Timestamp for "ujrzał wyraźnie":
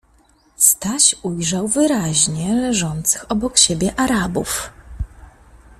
1.23-2.53